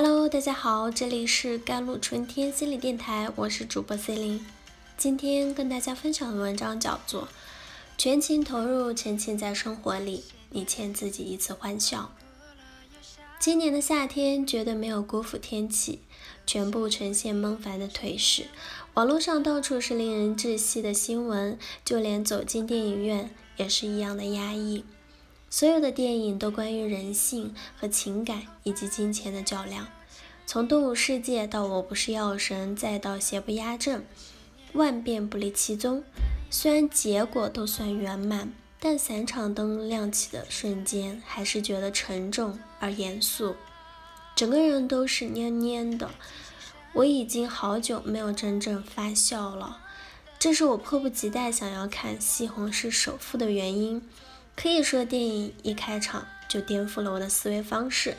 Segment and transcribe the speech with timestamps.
[0.00, 4.46] Hello，大家好，这里是甘露春天心理电台，我是主播 C 琳。
[4.96, 7.22] 今天跟大家分享的文章叫做
[7.96, 10.18] 《全情投入，沉浸在生活里》，
[10.50, 12.12] 你欠自己一次欢笑。
[13.40, 15.98] 今年的夏天绝对没有辜负天气，
[16.46, 18.44] 全部呈现闷烦的颓势。
[18.94, 24.84] 网络上到处是令人窒息的新闻，就连走进电影院也是一样的压抑。
[25.50, 29.88] 所有的电影都关于人性和情感以及金钱的较量，
[30.46, 34.00] 从《动物世界》到《我不是药神》，再到《邪不压正》，
[34.74, 36.04] 万变不离其宗。
[36.50, 43.56] 虽然结果都算圆满，但散场灯亮起的瞬间，还是觉得沉重而严肃，
[44.36, 46.10] 整个人都是蔫蔫的。
[46.92, 49.80] 我已经好久没有真正发笑了，
[50.38, 54.02] 这是我迫不及待想要看《西红柿首富》的原因。
[54.60, 58.16] 可以说，电影一开场就颠覆了我的思维方式。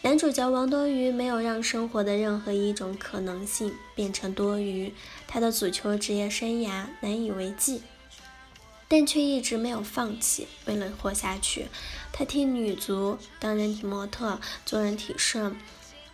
[0.00, 4.94] 男主角王多鱼没有让生活的任何一种可能性变成多余，
[5.26, 7.82] 他的足球职业生涯难以为继，
[8.88, 10.48] 但却一直没有放弃。
[10.64, 11.66] 为了活下去，
[12.14, 15.52] 他替女足当人体模特、做人体摄。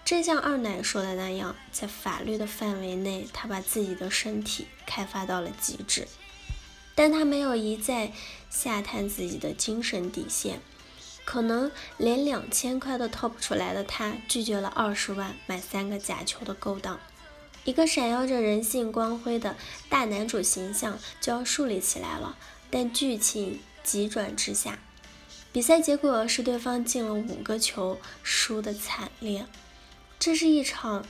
[0.05, 6.09] 正像二奶说的那样，在法律的范围内，他把自己的身体开发到了极致。
[6.95, 8.13] 但他没有一再
[8.51, 10.61] 下探自己的精神底线，
[11.25, 17.01] 可能连两千块都掏不出来的他，拒绝了二十万买三个假球的勾当，
[17.65, 19.57] 一个闪耀着人性光辉的
[19.89, 22.37] 大男主形象就要树立起来了。
[22.71, 24.79] 但剧情急转直下，
[25.53, 29.47] 比赛结果是对方进了五个球，输得惨烈。
[30.19, 31.07] 这是一场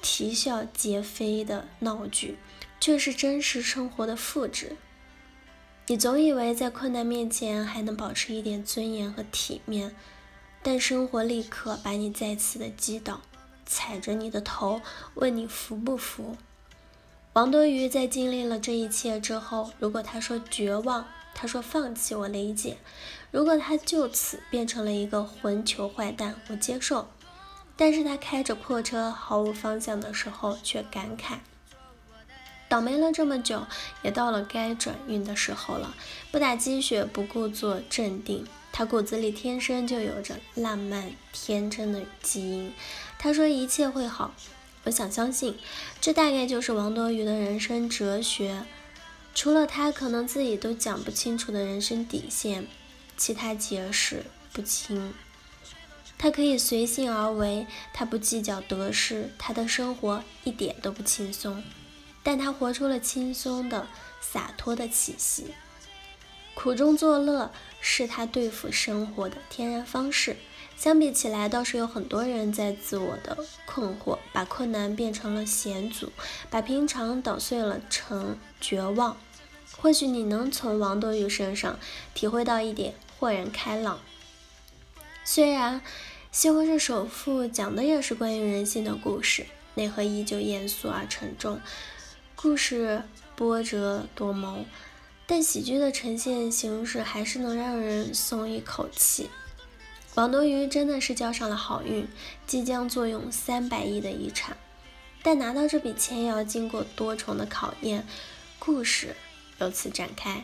[0.00, 2.38] 啼笑皆非的闹剧，
[2.80, 4.76] 却是真实生活的复制。
[5.88, 9.94] 你总以为在困难面前还能保持一点尊严和体面，
[10.62, 13.20] 但生活立刻把你再次的击倒，
[13.66, 14.80] 踩着你的头
[15.14, 16.36] 问你服不服。
[17.32, 22.76] 王多鱼在经历了这一切之后，如果他说绝望，他说放弃，我理解；
[23.30, 27.08] 如果他就此变成了一个混球坏蛋，我接受。
[27.74, 31.38] 但是他开着破车毫无方向的时候，却感慨。
[32.72, 33.66] 倒霉了这么久，
[34.00, 35.94] 也到了该转运的时候了。
[36.30, 38.46] 不打鸡血，不故作镇定。
[38.72, 42.72] 他骨子里天生就有着浪漫天真的基因。
[43.18, 44.34] 他说一切会好，
[44.84, 45.58] 我想相信。
[46.00, 48.64] 这大概就是王多鱼的人生哲学。
[49.34, 52.66] 除了他可能自己都讲不清楚的人生底线，
[53.18, 55.12] 其他解释不清。
[56.16, 61.62] 他可以随性而为，他不计较得失，他的生活一点都不轻松。
[62.22, 63.86] 但他活出了轻松的、
[64.20, 65.54] 洒脱的气息，
[66.54, 67.50] 苦中作乐
[67.80, 70.36] 是他对付生活的天然方式。
[70.76, 76.10] 相比起来，倒是有很多人在自我的困惑，把困难变成了险阻，
[76.50, 79.16] 把平常捣碎了成绝望。
[79.76, 81.78] 或许你能从王多鱼身上
[82.14, 84.00] 体会到一点豁然开朗。
[85.24, 85.80] 虽然
[86.32, 91.60] 《西红柿首富》讲的也是关于人性的故事，内核依旧严肃而沉重。
[92.42, 93.04] 故事
[93.36, 94.64] 波折多谋，
[95.28, 99.30] 但喜剧的呈现形式还是能让人松一口气。
[100.16, 102.08] 王多鱼真的是交上了好运，
[102.44, 104.56] 即将坐拥三百亿的遗产，
[105.22, 108.04] 但拿到这笔钱也要经过多重的考验。
[108.58, 109.14] 故事
[109.60, 110.42] 由此展开。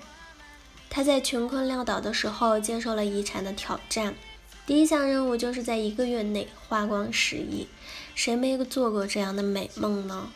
[0.88, 4.14] 他在穷困潦倒的时候接受了遗产的挑战，
[4.64, 7.66] 第一项任务就是在一个月内花光十亿。
[8.14, 10.30] 谁没做过这样的美梦呢？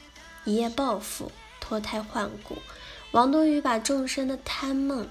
[0.44, 1.30] 一夜暴富。
[1.72, 2.58] 脱胎换骨，
[3.12, 5.08] 王多鱼把众生的贪梦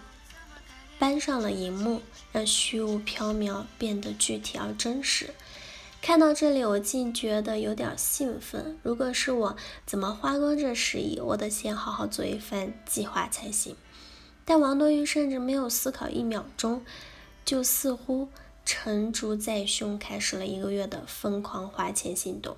[0.99, 5.33] 搬上了荧幕，让虚无缥缈变得具体而真实。
[6.03, 8.77] 看到这里，我竟觉得有点兴奋。
[8.83, 9.55] 如果是我，
[9.88, 11.19] 怎么花光这十亿？
[11.19, 13.75] 我得先好好做一番计划才行。
[14.45, 16.85] 但王多鱼甚至没有思考一秒钟，
[17.43, 18.29] 就似乎
[18.63, 22.55] 成竹在胸，开始了一个月的疯狂花钱行动。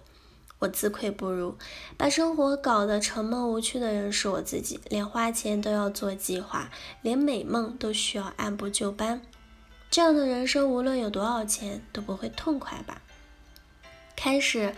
[0.63, 1.57] 我自愧不如，
[1.97, 4.79] 把生活搞得沉闷无趣的人是我自己。
[4.89, 6.71] 连花钱都要做计划，
[7.01, 9.21] 连美梦都需要按部就班，
[9.89, 13.01] 这样的人生无论有多少钱都不会痛快吧？
[14.15, 14.73] 开始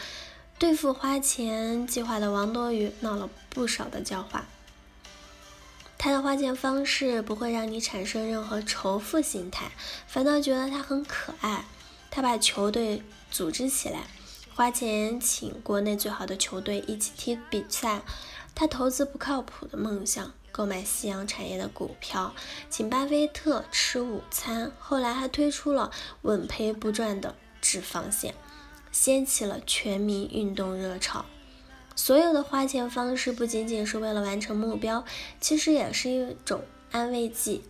[0.57, 4.45] 对付花钱计划的王多鱼闹了不少的笑话。
[5.99, 9.71] 他的花钱方式不会让你产生任何仇富心态，
[10.07, 11.65] 反倒觉得他很可爱。
[12.09, 14.07] 他把球队组织起来。
[14.55, 18.01] 花钱请国内最好的球队一起踢比赛，
[18.55, 22.33] 他投资不靠谱的梦想，购买夕阳产业的股票，
[22.69, 25.91] 请巴菲特吃午餐，后来还推出了
[26.21, 28.33] 稳赔不赚的脂肪线。
[28.93, 31.25] 掀起了全民运动热潮。
[31.93, 35.03] 所有的花钱方式不仅仅是为了完成目标，
[35.41, 37.65] 其实也是一种安慰剂。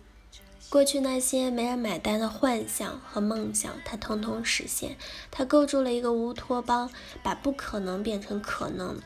[0.68, 4.96] 过去那些没人买单的幻想和梦想，它通通实现。
[5.30, 6.90] 它构筑了一个乌托邦，
[7.22, 9.00] 把不可能变成可能，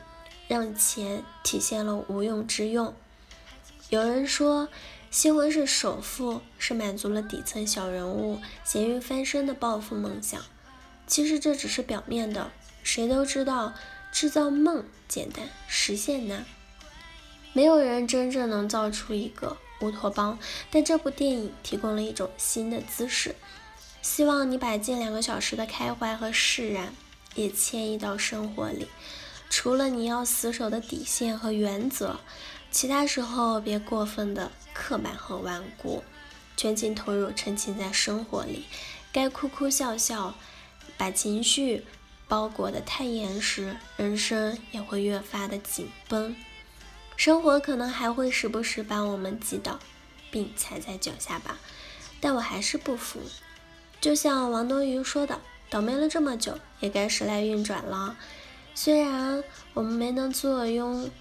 [0.47, 2.93] 让钱体现了无用之用。
[3.89, 4.67] 有人说，
[5.11, 10.41] 新闻是首富，是满足了底层小人物咸鱼翻身的暴富梦想。
[11.05, 12.51] 其实这只是表面的，
[12.83, 13.73] 谁都知道。
[14.11, 16.43] 制造梦简单，实现难。
[17.53, 20.39] 没有人真正能造出一个乌托邦，
[20.69, 23.35] 但这部电影提供了一种新的姿势。
[24.01, 26.93] 希望你把近两个小时的开怀和释然
[27.35, 28.87] 也迁移到生活里。
[29.49, 32.15] 除了你要死守的底线和原则，
[32.71, 36.03] 其他时候别过分的刻板和顽固，
[36.55, 38.65] 全情投入，沉浸在生活里。
[39.11, 40.35] 该哭哭笑笑，
[40.97, 41.85] 把情绪。
[42.27, 46.33] 包裹的太严实，人生也会越发的紧绷，
[47.21, 49.79] 生活可能还会时不时把我们击倒，
[50.31, 51.59] 并踩在脚下吧。
[52.19, 53.19] 但我还是不服。
[53.99, 55.39] 就像王东鱼说的
[55.69, 58.17] ：“倒霉了这么久，也该时来运转了。”
[58.73, 59.43] 虽然
[59.75, 61.11] 我们没能坐拥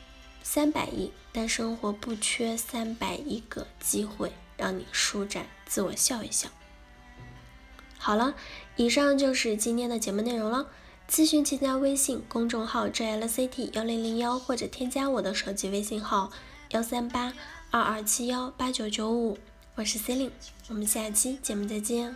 [0.43, 6.49] 三百亿，但生活不缺三百亿个机会让你舒展自我，笑一笑。
[7.99, 8.35] 好了，
[8.77, 10.67] 以上就是今天的节目内容了。
[11.11, 16.31] 咨询请加微信公众号 jlct 幺零零幺，或者添加我的手机微信号
[16.71, 17.35] 幺三八
[17.73, 19.37] 二二七幺八九九五，
[19.75, 20.33] 我是 c e l i n e
[20.69, 22.15] 我们下期节目再见。